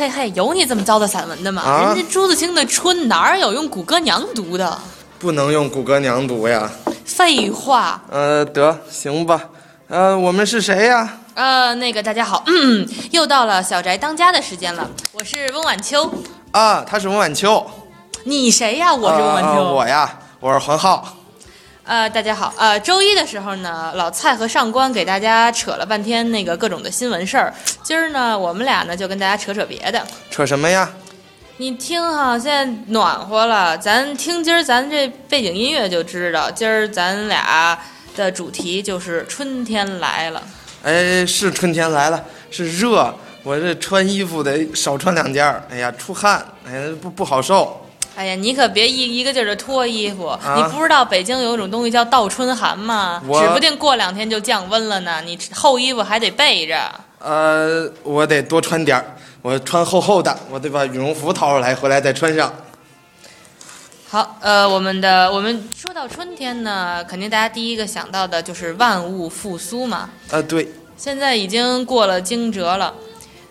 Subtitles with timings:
[0.00, 1.60] 嘿嘿嘿，有你这么糟蹋散文的吗？
[1.60, 4.78] 啊人家朱自清的《春》哪有用谷歌娘读的？
[5.18, 6.70] 不能用谷歌娘读呀。
[7.04, 8.00] 废话。
[8.10, 9.42] 呃，得行吧。
[9.88, 11.18] 呃，我们是谁呀？
[11.34, 14.88] 呃，那个大家好，嗯，又到了小宅当家的时间了。
[15.12, 16.10] 我是温婉秋，
[16.52, 17.62] 啊，他是温婉秋。
[18.24, 18.94] 你谁呀？
[18.94, 19.50] 我是温婉秋。
[19.50, 21.14] 啊我呀，我是黄浩。
[21.90, 27.52] 呃，大家好，呃，周一的时候呢，老蔡和上官给大家扯了半天那个各种的新闻事儿。
[27.82, 30.00] 今儿呢，我们俩呢就跟大家扯扯别的。
[30.30, 30.88] 扯什么呀？
[31.56, 37.76] 你听哈，现在暖和了，咱听今儿咱这背景音乐就知道，今儿咱俩
[38.14, 40.40] 的主题就是春天来了。
[40.84, 43.12] 哎，是春天来了，是热。
[43.42, 45.60] 我这穿衣服得少穿两件儿。
[45.68, 47.84] 哎呀，出汗，哎呀，不不好受。
[48.20, 53.18] 哎呀，你可别一一个劲儿的脱衣服，你不知道北京有一种东西叫倒春寒吗？
[53.24, 55.22] 指不定过两天就降温了呢。
[55.24, 56.78] 你厚衣服还得备着。
[57.18, 59.16] 呃，我得多穿点儿。
[59.40, 62.52] 我穿厚厚的，我得把羽绒服掏出来，回来再穿上。
[64.10, 70.10] 好，呃，我们的我们说到春天呢，肯定大家第一个想到的就是万物复苏嘛。
[70.28, 72.92] 呃，对，现在已经过了惊蛰了，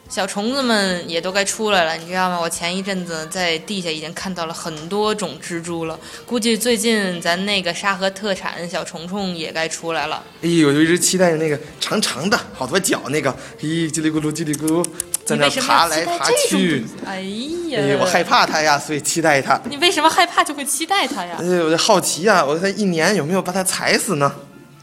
[0.09, 2.40] 小虫子们也都该出来了，你知道吗？
[2.42, 10.24] 我前一阵子在地下已经看到了很多种蜘蛛了，估计最近咱那个沙河特产小虫虫也该出来了。
[10.42, 13.31] 哎呦，我一直期待着那个长长的、好多脚那个，
[13.62, 14.84] 咦，叽里咕噜叽里咕噜，
[15.24, 16.84] 在那爬来爬去？
[17.06, 17.22] 哎
[17.70, 18.24] 呀，哎，我害。
[18.24, 19.59] 怕它呀，所以期待它。
[19.70, 21.46] 你为什么害怕就会期待它呀哎？
[21.62, 24.31] 我就好奇呀，我它一年有没有把它踩死呢？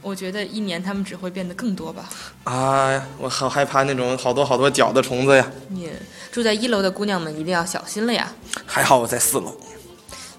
[0.06, 2.09] 我觉得一年它们只会变得更多吧。
[2.44, 5.50] 啊呀，我好害怕那种好多好多脚的虫子呀。
[5.71, 5.91] 你
[6.31, 8.33] 住在一楼的姑娘们一定要小心了呀！
[8.65, 9.53] 还好我在四楼。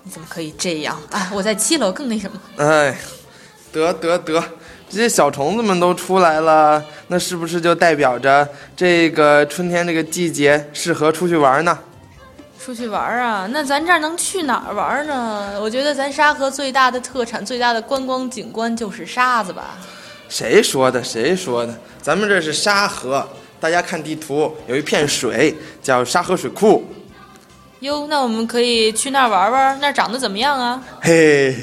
[0.04, 1.30] 你怎么可以这样啊？
[1.34, 2.40] 我在七楼更那什么。
[2.56, 2.98] 哎，
[3.74, 4.42] 得得得，
[4.90, 11.78] 这些小虫子们都出来了，那是不是就代表着这个春天这个季节适合出去玩呢？
[12.68, 13.48] 出去玩儿啊？
[13.52, 15.58] 那咱这儿能去哪儿玩儿呢？
[15.62, 19.78] 我觉得咱沙河最大的特产、最大的观光景观就是沙子吧。
[20.28, 21.02] 谁说的？
[21.02, 21.74] 谁说的？
[22.02, 23.26] 咱们这是沙河，
[23.58, 26.84] 大家看地图，有一片水叫沙河水库。
[27.80, 30.84] 哟，那我们可以去那儿玩玩，那儿长得怎么样啊？
[31.00, 31.56] 嘿，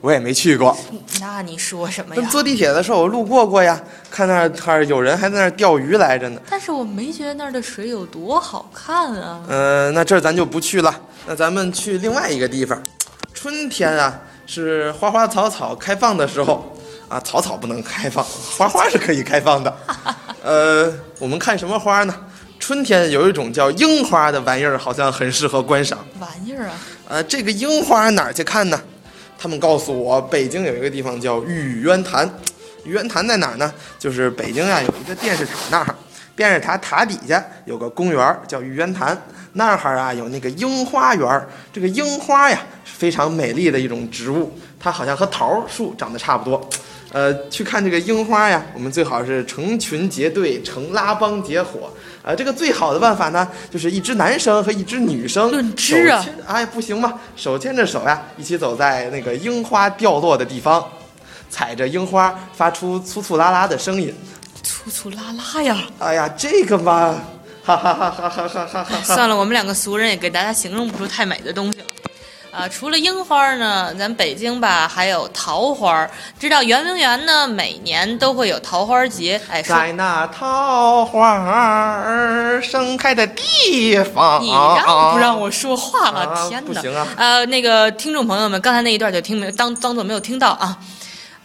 [0.00, 0.76] 我也没去过。
[1.20, 2.28] 那你说什么呀？
[2.30, 6.40] 坐地铁的时候我路过过呀，看那儿那儿有人还在那儿钓鱼来着呢。
[6.48, 9.42] 但是我没觉得那儿的水有多好看啊。
[9.48, 10.94] 嗯、那这儿咱就不去了，
[11.26, 12.80] 那咱们去另外一个地方。
[13.34, 16.76] 春天啊，是花花草草开放的时候
[17.08, 18.24] 啊，草草不能开放，
[18.56, 19.76] 花花是可以开放的。
[20.42, 22.14] 呃，我们看什么花呢？
[22.60, 25.98] 春天有一种叫樱花的玩意儿，好像很适合观赏。
[26.18, 26.72] 玩意儿啊！
[27.08, 28.80] 呃，这个樱花哪儿去看呢？
[29.40, 32.28] 他们告诉我，北京有一个地方叫玉渊潭。
[32.84, 33.72] 玉渊潭在哪儿呢？
[33.98, 35.94] 就是北京啊，有一个电视塔那儿，
[36.34, 39.16] 电视塔塔底下有个公园儿叫玉渊潭，
[39.52, 41.48] 那儿啊有那个樱花园儿。
[41.72, 46.68] 这个樱花呀，是非常美丽的一种植物，它好像和桃树长得差不多。
[47.12, 51.92] 呃，去看这个樱花呀，我们最好是成群结队，成拉帮结伙。
[52.28, 57.14] 呃，这个最好的办法呢，就是一只男生和一只女生论只啊手牵哎，不行吧？
[57.34, 60.86] 手牵着手呀，一起走在那个樱花掉落的地方，
[61.48, 64.14] 踩着樱花发出粗粗拉拉的声音。
[64.62, 65.78] 粗粗拉拉呀！
[66.00, 67.18] 哎呀，这个嘛，
[67.64, 69.00] 哈哈哈哈哈哈哈哈！
[69.02, 71.86] 算了，我们两个俗人也给大家形容不出太美的东西了。
[72.58, 76.04] 啊，除了樱花呢，咱北京吧还有桃花。
[76.40, 79.40] 知道圆明园呢，每年都会有桃花节。
[79.48, 86.20] 哎，说在那桃花儿盛开的地方，你让不让我说话了？
[86.22, 86.66] 啊天哪！
[86.66, 90.76] 不行啊呃，那个听众朋友们，刚才那一段就听没当当做没有听到啊。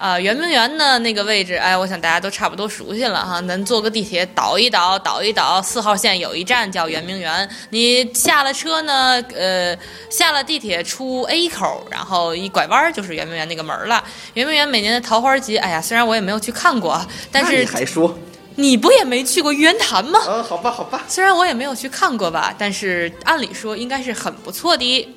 [0.04, 3.42] 啊，圆明园呢那个位置，哎，我想大家都差不多熟悉了哈。
[3.44, 7.50] 咱坐个地铁倒一倒，倒一倒，四号线有一站叫圆明园。
[7.70, 9.74] 你下了车呢，呃，
[10.10, 14.04] 下了地铁出 A 口，然后一拐弯儿就是圆明园那个门儿了。
[14.34, 17.00] 圆明园每年的桃花节，哎呀，虽然我也没有去看过，
[17.32, 18.14] 但是你是还说？
[18.58, 20.20] 你不也没去过玉渊潭吗？
[20.28, 21.06] 嗯，好吧，好吧。
[21.08, 25.08] 虽然我也没有去看过吧，但是按理说应该是很不错的。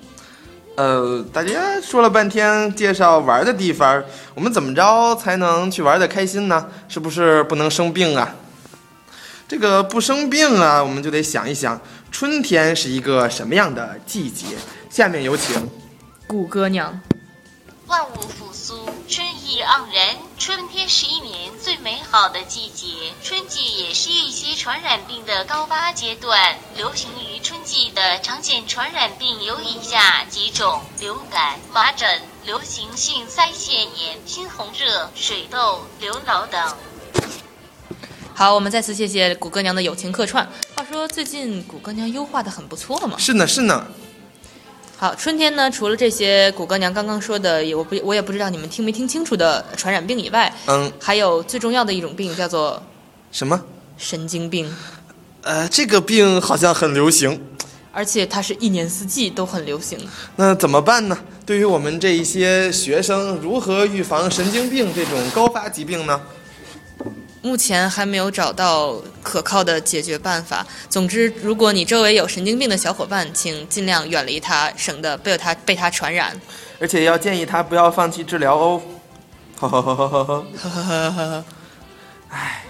[0.76, 6.68] 呃，大家说了半天介绍玩的地方，我们怎么着才能去玩的开心呢？
[6.86, 8.34] 是不是不能生病啊？
[9.48, 11.80] 这个不生病啊，我们就得想一想，
[12.12, 14.46] 春天是一个什么样的季节？
[14.90, 15.66] 下面有请。
[16.26, 17.00] 谷歌娘，
[17.86, 20.16] 万物复苏，春意盎然。
[20.38, 22.86] 春天是一年最美好的季节，
[23.22, 26.38] 春季也是一些传染病的高发阶段。
[26.76, 36.60] 流行于春季的常见传染病有以下几种：流感、麻疹、流行性腮腺炎、猩红热、水痘、流脑等。
[38.34, 40.44] 好，我们再次谢谢谷歌娘的友情客串。
[40.74, 43.16] 话说最近谷歌娘优化的很不错嘛。
[43.16, 43.86] 是呢，是呢。
[44.96, 52.82] 好，春天呢，除了这些谷歌娘刚刚说的，也我不我也不知道你们听没听清楚的传染病以外，嗯，还有最重要的一种病叫做
[53.30, 53.62] 什么？
[53.98, 54.76] 神经病，
[55.46, 57.40] 呃，这个病好像很流行，
[57.92, 59.96] 而且它是一年四季都很流行。
[60.34, 61.16] 那怎么办呢？
[61.46, 66.20] 对于我们这一些学生，如何预防神经病这种高发疾病呢？
[67.42, 70.66] 目前还没有找到可靠的解决办法。
[70.90, 76.36] 总之，如果你周围有神经病的小伙伴，请尽量远离他，省得被他被他传染。
[76.80, 78.82] 而且要建议他不要放弃治疗哦。
[79.60, 80.46] 呵呵呵呵呵呵。
[80.60, 81.44] 呵呵呵呵呵。
[82.30, 82.65] 唉，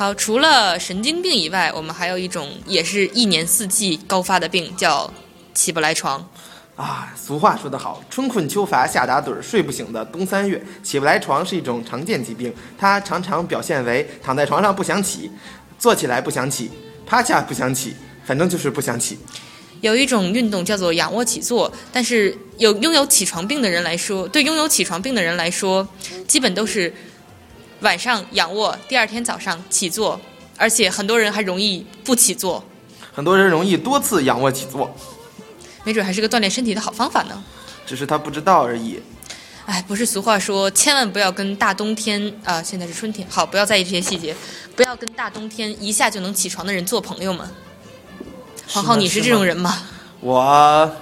[0.00, 5.12] 好，除了神经病以外，我们还有一种也是一年四季高发的病，叫
[5.52, 6.26] 起不来床。
[6.74, 10.64] 啊，俗话说得好，春困秋乏夏打盹儿，睡不醒的冬三月。
[10.82, 15.30] 起不来床是一种常见疾病，它常常表现为躺在床上不想起，
[15.78, 16.70] 坐起来不想起，
[17.04, 17.94] 趴下不想起，
[18.24, 19.18] 反正就是不想起。
[19.82, 25.86] 有一种运动叫做仰卧起坐，但是有拥有起床病的人来说，对拥有起床病的人来说，
[26.26, 26.90] 基本都是
[27.80, 30.20] 晚上仰卧，第二天早上起坐，
[30.56, 32.62] 而且很多人还容易不起坐，
[33.12, 34.94] 很多人容易多次仰卧起坐，
[35.84, 37.42] 没准还是个锻炼身体的好方法呢。
[37.86, 39.02] 只是他不知道而已。
[39.66, 44.36] 哎，不是俗话说，千万不要跟大冬天啊、现在是春天，好，不要在意这些细节，
[44.76, 47.48] 不要跟大冬天一下就能起床的人做朋友们。
[48.68, 49.82] 黄浩，你是这种人吗？
[50.20, 50.92] 我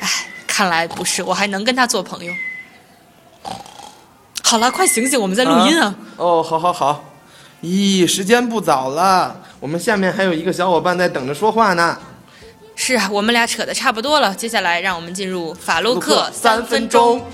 [0.00, 0.08] 哎
[0.46, 2.32] 看来不是，我还能跟他做朋友。
[4.50, 5.94] 好了，快醒醒，我们在录音啊！
[6.16, 7.04] 哦，好好好。
[7.62, 11.96] 咦，时间不早了，我们下面还有一个小伙伴在等着说话呢。
[12.74, 17.24] 是啊，我们俩扯的差不多了，接下来让我们进入法洛克三分钟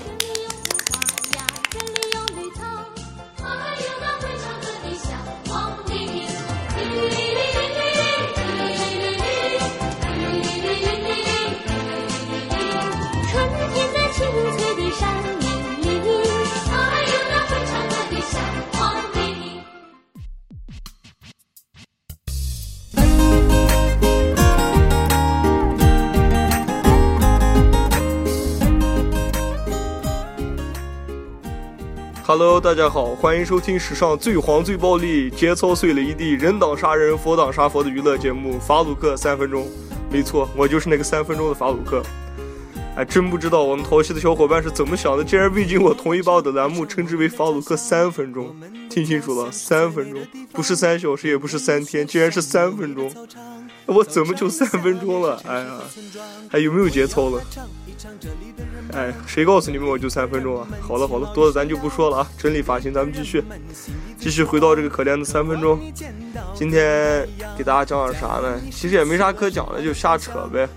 [32.39, 39.63] Hello，大家好，欢迎收听史上最黄最暴力、节操碎了一地、人挡杀人、佛挡杀佛的娱乐节目《法鲁克三分钟》。
[40.11, 42.03] 没错，我就是那个三分钟的法鲁克。
[42.95, 48.55] 哎，真不知道我们淘气的小伙伴是怎么想的，竟然未经我同意把我的栏目称之为法鲁克三分钟。
[48.87, 50.21] 听清楚了，三分钟，
[50.53, 53.11] 不是三小时，也不是三天，竟然是三分钟。
[53.95, 55.41] 我怎么就三分钟了？
[55.47, 55.79] 哎呀，
[56.49, 57.41] 还有没有节操了？
[58.93, 60.67] 哎，谁告诉你们我就三分钟啊？
[60.81, 62.27] 好了好了，多的咱就不说了啊。
[62.37, 63.43] 整理发型，咱们继续，
[64.19, 65.79] 继续回到这个可怜的三分钟。
[66.53, 67.27] 今天
[67.57, 68.59] 给大家讲点啥呢？
[68.71, 70.67] 其实也没啥可讲的，就瞎扯呗。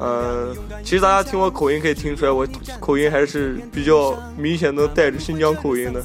[0.00, 2.46] 嗯、其实大家听我口音可以听出来，我
[2.80, 6.02] 口音还是比较明显的带着新疆口音的。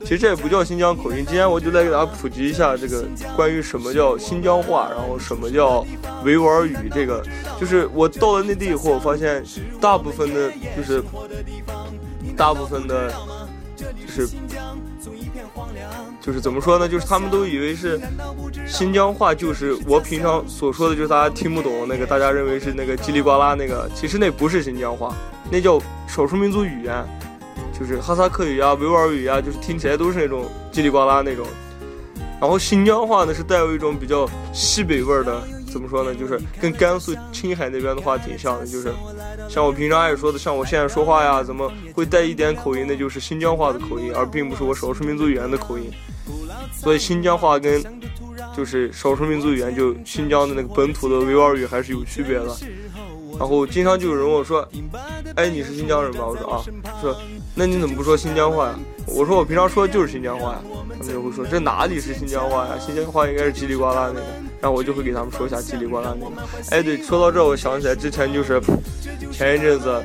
[0.00, 3.04] 其实这也不叫新疆口音，今天我就来给大家普及一下这个
[3.34, 5.84] 关于什么叫新疆话，然后什么叫
[6.24, 6.76] 维吾尔语。
[6.92, 7.22] 这个
[7.60, 9.42] 就是我到了内地以后，我发现
[9.80, 11.02] 大部分的，就是
[12.36, 13.12] 大部分的，
[13.78, 14.28] 就是
[16.26, 16.88] 就是怎么说呢？
[16.88, 18.00] 就是他们都以为是
[18.66, 25.14] 新疆话，就是我平常所说的，就是大家听不懂那个，大家认为是那个叽里呱啦那个，其实那不是新疆话，
[25.52, 26.92] 那叫少数民族语言，
[27.78, 31.46] 就是哈萨克语啊、维吾尔语啊，就是听起来都是那种叽里呱啦那种。
[32.40, 35.40] 然后新疆话呢是带有一种比较西北味儿的
[35.72, 36.12] 怎么说呢？
[36.12, 38.92] 就是跟甘肃青海那边的话挺像的，就是
[39.48, 45.88] 像我平常爱说的，像我现在说话呀，怎么会带一点口音的，就是新疆话的口音，而并不是我少数民族语言的口音。
[46.72, 47.82] 所以新疆话跟
[48.56, 52.56] 就是少数民族语言，就新疆的那个本土的维吾尔语还是有区别的。
[53.38, 54.66] 然后经常就有人问我说
[55.36, 56.64] ：“哎，你是新疆人吗？”我说：“啊。”
[57.02, 57.14] 说
[57.54, 60.62] ：“那你怎么不说新疆话呀？”我说：“我平常说的就是新疆话呀。”
[60.98, 62.78] 他们就会说：“这哪里是新疆话呀？
[62.78, 64.26] 新疆话应该是叽里呱啦那个。”
[64.58, 66.32] 然后我就会给他们说一下叽里呱啦那个。
[66.70, 68.58] 哎，对，说到这，我想起来之前就是
[69.30, 70.02] 前一阵子，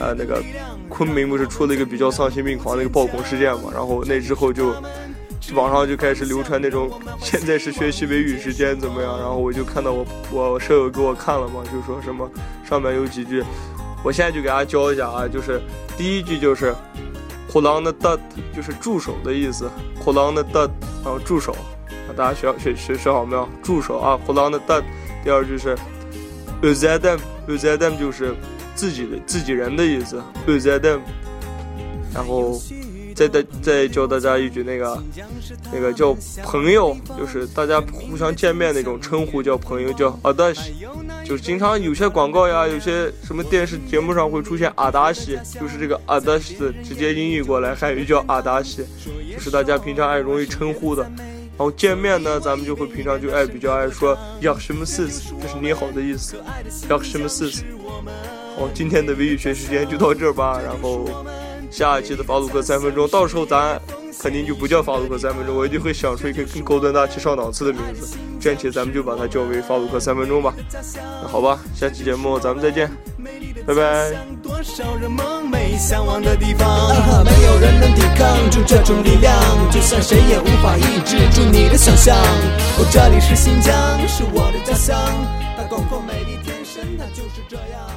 [0.00, 0.42] 呃，那个
[0.88, 3.70] 昆明不是出了一个比较丧心病狂的一个暴恐事件嘛？
[3.72, 4.74] 然后那之后就。
[5.52, 9.18] 网上就开始流传那种现在是学习维语时间怎么样？
[9.18, 12.28] 然后我就看到我我舍友给我看了嘛，就说什么
[12.68, 13.44] 上面有几句，
[14.02, 15.60] 我现在就给大家教一下啊，就是
[15.98, 16.74] 第一句就是
[17.46, 18.18] “虎狼的的”，
[18.56, 19.70] 就是助手的意思
[20.00, 20.70] ，“虎狼的的”，
[21.04, 21.54] 然后助手，
[22.16, 23.46] 大家学学学学好没有？
[23.62, 24.82] 助手啊，“虎狼的的”。
[25.22, 25.76] 第二句是
[26.62, 28.34] “uzadem”，uzadem 就是
[28.74, 31.00] 自己的自己人的意思，uzadem，
[32.14, 32.58] 然后。
[33.14, 35.02] 再再再教大家一句，那个
[35.72, 40.74] 那个叫朋友，就是大家互相见面那种称呼叫朋友，叫阿达西。
[41.24, 48.84] 就是经常有些广告呀，有些什么电视节目上会出现阿达西，就是这个阿达西直接音译过来，汉语叫阿达西，
[49.32, 51.02] 就是大家平常爱容易称呼的。
[51.56, 55.08] 然后见面呢，咱们就会平常就爱比较爱说要什么事，
[55.40, 56.36] 这是你好的意思，
[56.90, 57.64] 要什么事。
[58.56, 61.24] 好，今天的维语学时间就到这儿吧，然后。
[61.74, 63.80] 下一期的法鲁克三分钟，到时候咱
[64.20, 68.16] 肯定就不叫法鲁克三分钟，我一定会想出一个更高端大气上档次的名字。
[68.40, 70.54] 这期咱们就把它叫为法鲁克三分钟吧。
[71.20, 72.88] 那好吧，下期节目咱们再见，
[73.66, 74.12] 拜拜。
[74.40, 79.34] 多少人梦寐向往的地方，没有人能抵抗住这种力量，
[79.72, 82.16] 就算谁也无法抑制住你的想象。
[82.16, 83.74] 哦，这里是新疆，
[84.06, 84.96] 是我的家乡，
[85.56, 86.13] 它广阔美
[86.84, 87.88] 丽，天生它就是这样。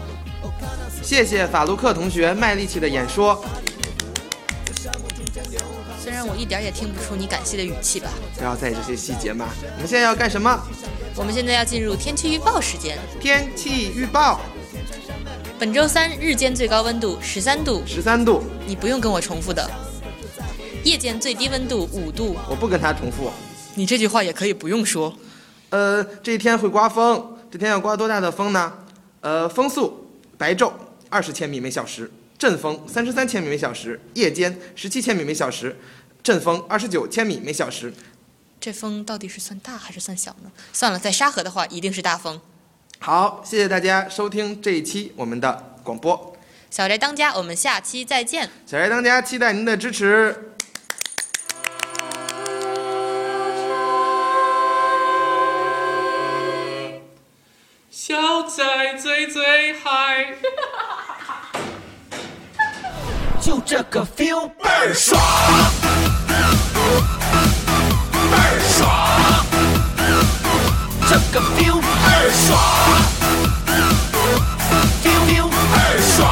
[1.03, 3.43] 谢谢法鲁克同学卖力气的演说。
[5.99, 8.09] 虽然我一点也听不出你感谢的语气吧。
[8.37, 9.47] 不要在意这些细节嘛。
[9.75, 10.57] 我们现在要干什么？
[11.15, 12.97] 我们现在要进入天气预报时间。
[13.19, 14.39] 天气预报，
[15.59, 18.43] 本周三日间最高温度十三度，十三度。
[18.65, 19.69] 你不用跟我重复的。
[20.83, 23.29] 夜间最低温度五度，我不跟他重复。
[23.75, 25.13] 你这句话也可以不用说。
[25.69, 28.73] 呃，这一天会刮风，这天要刮多大的风呢？
[29.21, 30.71] 呃，风速白昼
[31.09, 35.75] 二十千米每小时，阵风三十三千米每小时，夜间十七千米每小时，
[36.21, 37.93] 阵风二十九千米每小时。
[38.59, 40.51] 这风到底是算大还是算小呢？
[40.73, 42.39] 算了，在沙河的话一定是大风。
[42.99, 46.35] 好，谢谢大家收听这一期我们的广播。
[46.69, 48.49] 小宅当家，我们下期再见。
[48.65, 50.56] 小宅当家期待您的支持。
[63.47, 65.17] 就这个 feel 倍儿爽，
[68.29, 68.91] 倍儿爽，
[71.07, 72.59] 这个 feel 倍儿爽
[75.01, 76.27] ，feel feel 倍儿爽，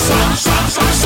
[0.00, 1.04] 爽爽爽爽。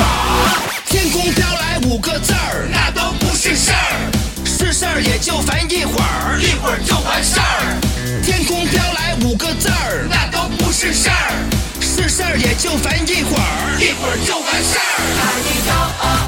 [0.85, 4.09] 天空飘来五个字儿，那都不是事儿，
[4.45, 7.75] 是事儿也就烦一会儿，一会儿就完事儿。
[8.23, 11.33] 天空飘来五个字儿，那都不是事儿，
[11.97, 13.81] 这事儿也就烦一会儿。
[13.81, 14.81] 一会儿就完事儿。
[15.17, 16.26] 爱你呦啊